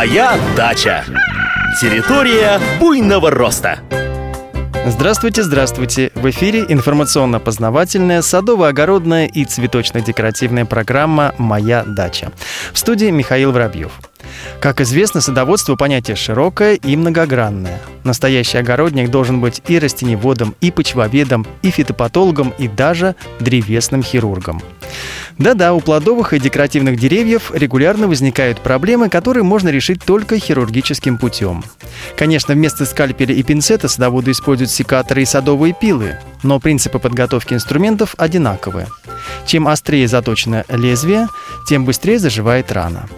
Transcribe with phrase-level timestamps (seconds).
[0.00, 1.04] Моя дача.
[1.78, 3.80] Территория буйного роста.
[4.86, 6.10] Здравствуйте, здравствуйте!
[6.14, 12.32] В эфире информационно-познавательная, садово-огородная и цветочно-декоративная программа «Моя дача».
[12.72, 13.92] В студии Михаил Воробьев.
[14.60, 17.80] Как известно, садоводство– понятие широкое и многогранное.
[18.04, 24.62] Настоящий огородник должен быть и растеневодом, и почвоведом, и фитопатологом, и даже древесным хирургом.
[25.38, 31.64] Да-да, у плодовых и декоративных деревьев регулярно возникают проблемы, которые можно решить только хирургическим путем.
[32.16, 38.14] Конечно, вместо скальпеля и пинцета садоводы используют секаторы и садовые пилы, но принципы подготовки инструментов
[38.18, 38.88] одинаковые.
[39.46, 41.28] Чем острее заточено лезвие,
[41.66, 43.08] тем быстрее заживает рана.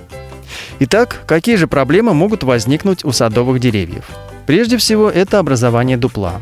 [0.84, 4.04] Итак, какие же проблемы могут возникнуть у садовых деревьев?
[4.46, 6.40] Прежде всего, это образование дупла.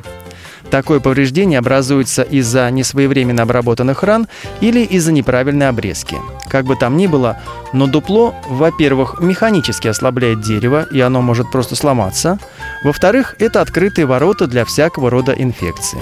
[0.71, 4.29] Такое повреждение образуется из-за несвоевременно обработанных ран
[4.63, 6.17] или из-за неправильной обрезки.
[6.49, 7.39] Как бы там ни было,
[7.75, 12.39] но дупло, во-первых, механически ослабляет дерево, и оно может просто сломаться.
[12.83, 16.01] Во-вторых, это открытые ворота для всякого рода инфекции.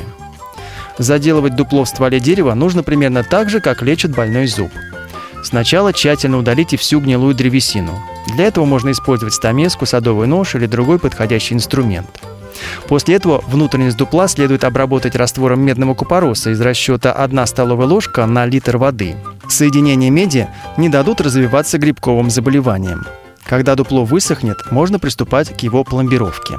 [0.97, 4.71] Заделывать дупло в стволе дерева нужно примерно так же, как лечат больной зуб.
[5.43, 8.01] Сначала тщательно удалите всю гнилую древесину.
[8.35, 12.09] Для этого можно использовать стамеску, садовый нож или другой подходящий инструмент.
[12.89, 18.47] После этого внутренность дупла следует обработать раствором медного купороса из расчета 1 столовая ложка на
[18.47, 19.17] литр воды.
[19.49, 23.07] Соединения меди не дадут развиваться грибковым заболеваниям.
[23.45, 26.57] Когда дупло высохнет, можно приступать к его пломбировке.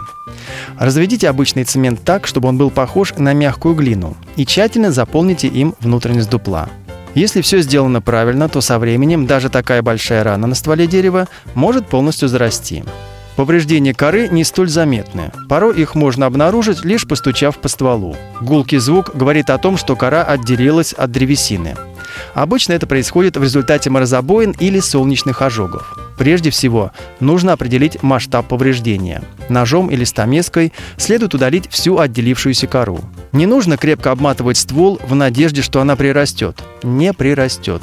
[0.80, 5.75] Разведите обычный цемент так, чтобы он был похож на мягкую глину, и тщательно заполните им
[5.81, 6.67] внутренность дупла.
[7.16, 11.88] Если все сделано правильно, то со временем даже такая большая рана на стволе дерева может
[11.88, 12.84] полностью зарасти.
[13.36, 15.32] Повреждения коры не столь заметны.
[15.48, 18.18] Порой их можно обнаружить, лишь постучав по стволу.
[18.42, 21.76] Гулкий звук говорит о том, что кора отделилась от древесины.
[22.34, 25.98] Обычно это происходит в результате морозобоин или солнечных ожогов.
[26.20, 29.23] Прежде всего, нужно определить масштаб повреждения.
[29.48, 33.00] Ножом или стамеской следует удалить всю отделившуюся кору.
[33.31, 36.62] Не нужно крепко обматывать ствол в надежде, что она прирастет.
[36.84, 37.81] Не прирастет.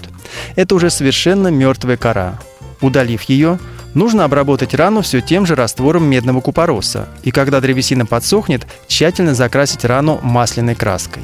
[0.54, 2.38] Это уже совершенно мертвая кора.
[2.82, 3.58] Удалив ее,
[3.94, 9.86] нужно обработать рану все тем же раствором медного купороса, и когда древесина подсохнет, тщательно закрасить
[9.86, 11.22] рану масляной краской.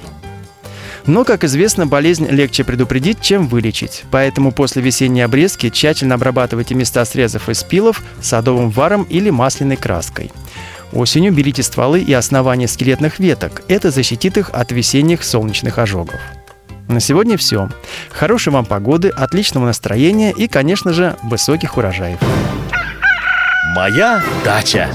[1.06, 4.04] Но, как известно, болезнь легче предупредить, чем вылечить.
[4.10, 10.30] Поэтому после весенней обрезки тщательно обрабатывайте места срезов и спилов садовым варом или масляной краской.
[10.92, 13.62] Осенью берите стволы и основания скелетных веток.
[13.68, 16.20] Это защитит их от весенних солнечных ожогов.
[16.88, 17.68] На сегодня все.
[18.10, 22.18] Хорошей вам погоды, отличного настроения и, конечно же, высоких урожаев.
[23.74, 24.90] Моя дача.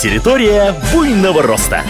[0.00, 1.82] Территория буйного роста.